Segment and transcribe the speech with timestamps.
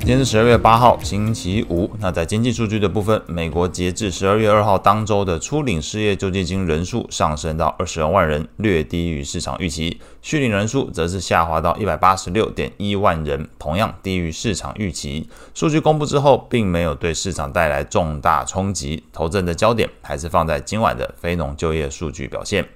[0.00, 1.88] 今天是十二月八号，星期五。
[2.00, 15.28] 那在经济数据的部分，美国截至十二月二号当周的初领失业救济金人数上升到二十二万人，略低于市场预期；续领人数则是下滑到一百八十六点一万人，同样低于市场预期。
[15.52, 22.66] 数据公布之后，并没有对市场带来重大冲击，投资人的焦点还是放在今晚的非农就业数据表现。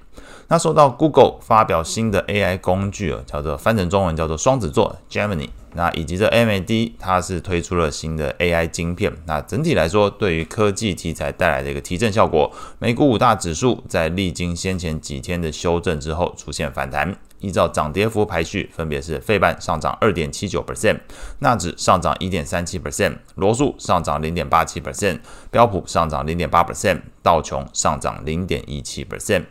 [0.49, 5.49] 那说到 Google 发表新的 AI 工具啊，叫做翻成中文叫做双子座 Gemini。
[5.77, 9.13] 那以及这 MAD 它是推出了新的 AI 晶片。
[9.27, 17.17] 那整体来说，对于科技题材带来的一个提振效果，美股五大指数在历经先前几天的修正之后出现反弹。
[17.41, 20.99] 依照涨跌幅排序，分别是费半上涨二点七九 percent，
[21.41, 25.19] 纳指上涨一点三七 percent，罗素上涨零点八七 percent，
[25.51, 29.43] 标普上涨零点八 percent，道琼上涨零点一七 percent。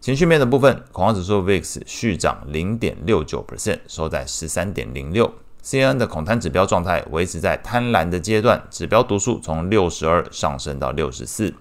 [0.00, 5.28] 情绪面的部分，恐慌指数 VIX 续涨零点六九 percent，收在十三点零六。
[5.60, 11.52] CNN 的恐贪指标状态维持在贪婪的阶段，指标读数从六十二上升到六十四。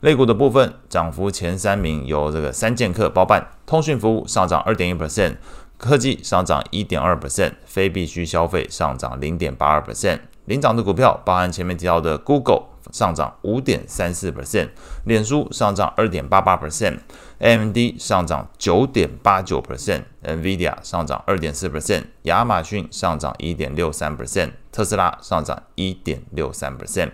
[0.00, 5.36] 类股的部分，涨幅前三名由这个三剑客包办，通讯服务上涨二点一 percent，
[5.78, 10.20] 科技上涨一点二 percent，非必需消费上涨零点八二 percent。
[10.44, 12.64] 领涨的股票包含前面提到的 Google。
[12.92, 14.68] 上涨五点三四 percent，
[15.04, 27.10] 脸书上涨二点八八 percent，AMD 上涨九点八九 percent，NVIDIA 上涨二点四 percent，亚马逊上涨一点六三 percent，特斯拉上涨一点六三 percent。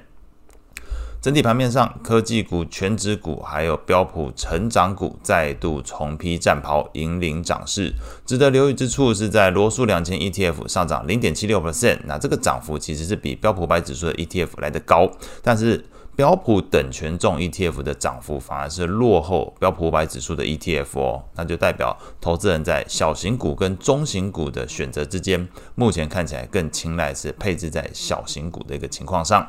[1.25, 7.94] 整体盘面上，科技股、权值股还有标普成长股再度重披战袍，引领涨势。
[8.27, 29.49] 值得留意之处是在罗素两千 ETF 上涨零点七六 percent，那这个涨幅其实是比标普百指数的 ETF 来得高，但是标普等权重 ETF 的涨幅反而是落后标普五百指数的 ETF 哦，那就代表投资人在小型股跟中型股的选择之间，目前看起来更青睐是配置在小型股的一个情况上。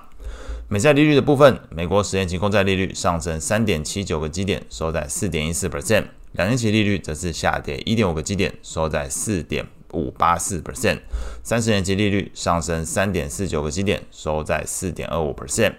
[0.67, 10.97] 美债利率的部分，美国十年期公债利率上升三点七九个基点，收在四点一四 percent；两年期利率则是下跌一点五个基点，收在四点五八四 percent；
[11.43, 15.73] 三十年期利率上升三点四九个基点，收在四点二五 percent。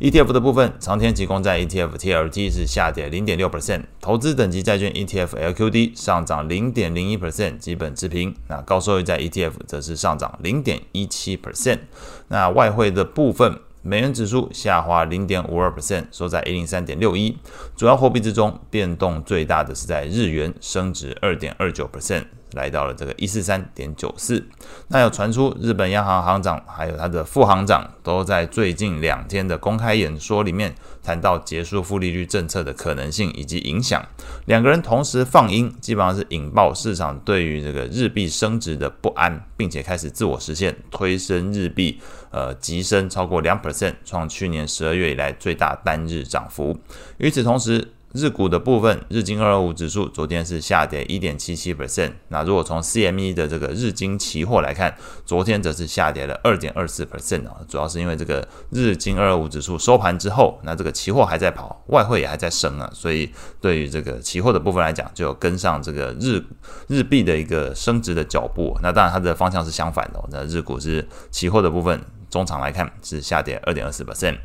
[0.00, 8.34] ETF 的部分，长天期公债 ETF TLT 是下跌零点六 percent；投资等级债券 ETF LQD 上涨零点零一 percent，基本持平。
[8.48, 11.80] 那高收益债 ETF 则是上涨零点一七 percent。
[12.28, 13.60] 那外汇的部分。
[13.86, 17.36] 美元指数下滑零点五二 percent，收在一零三点六一。
[17.76, 22.24] 主要货币之中，变动最大的是在日元，升值二点二九 percent。
[22.54, 24.44] 来到了这个一四三点九四，
[24.88, 34.04] 那有传出日本央行行长还有他的副行长都在最近两天的公开演说里面谈到结束负利率政策的可能性以及影响。
[34.46, 42.00] 两个人同时放鹰，基本上是引爆市场对于这个日币升值的不安，并且开始自我实现，推升日币
[42.30, 46.78] 呃急升超过两 percent，创去年十二月以来最大单日涨幅。
[47.18, 52.12] 与此同时，日股的部分，日经二二五指数昨天是下跌一点七七 percent。
[52.28, 57.56] 那如果从 CME 的这个日经期货来看，昨天则是下跌了二点二四 percent 啊。
[57.68, 63.28] 主要是因为这个日经二二五指数收盘之后，那这个期货还在跑，外汇也还在升啊，所以
[63.60, 66.40] 对于这个期货的部分来讲，就跟上这个日
[66.86, 68.78] 日币的一个升值的脚步。
[68.80, 74.38] 那当然它的方向是相反的，那日股是期货的部分，中长来看是下跌二点二四 percent。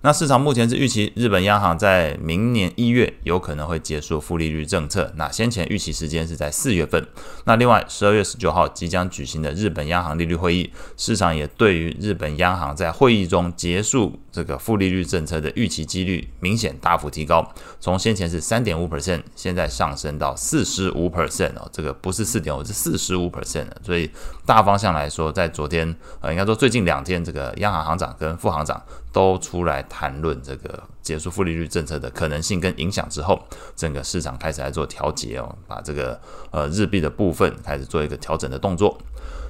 [0.00, 5.12] 那市场目前是预期日本央行在明年一月有可能会结束负利率政策。
[5.16, 7.04] 那先前预期时间是在四月份。
[7.44, 23.66] 那另外十二月十九号即将举行的日本央行利率会议，市场也对于日本央行在会议中结束这个负利率政策的预期几率明显大幅提高，从先前是三点五 percent，现在上升到四十五 percent 哦，这个不是四点五，是四十五 percent。
[23.82, 24.08] 所以
[24.46, 28.80] 大方向来说，在昨天呃，应该说最近两天，这个央行行长跟副行长
[29.18, 29.82] 都出来。
[29.88, 33.40] 谈论这个结束负利率政策的可能性跟影响之后，
[33.74, 36.20] 整个市场开始来做调节哦，把这个
[36.52, 38.96] 呃日币的部分开始做一个调整的动作。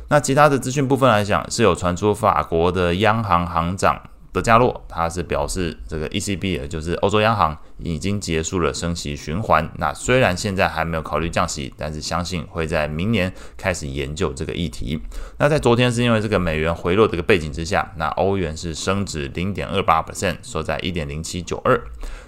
[0.09, 4.01] 那其他的资讯部分来讲，是有传出法国的央行行长。
[4.31, 9.69] 德加洛他是表示，这个 ECB 也就是欧洲央行已经结束了升息循环。
[9.79, 15.01] 那虽然现在还没有考虑降息，但是相信会在明年开始研究这个议题。
[15.39, 21.81] 那在昨天是因为这个美元回落这个背景之下，那欧元是升值零点二八 percent，收在一点零七九二。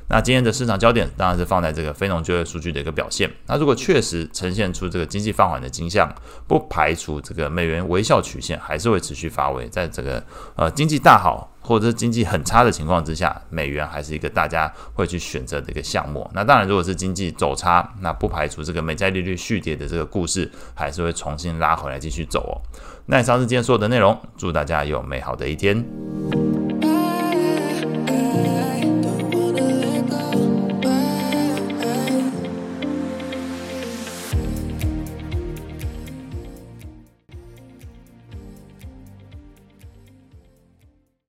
[0.09, 3.31] 那今天的市场焦点当然是放在这个非农就业数据的一个表现。
[3.47, 6.13] 那如果确实呈现出这个经济放缓的迹象，
[6.49, 9.69] 不排除这个美元微笑曲线还是会持续发威。
[9.69, 10.25] 在这个
[10.57, 11.50] 呃经济大好。
[11.61, 16.29] 或者是经济很差的情况之下，美元还是一个大家会去选择的一个项目。
[16.35, 22.53] 那当然，如果是经济走差，那不排除这个美债利率续跌的这个故事还是会重新拉回来继续走哦。
[23.07, 26.20] 那以上是今天所有的内容，祝大家有美好的一天。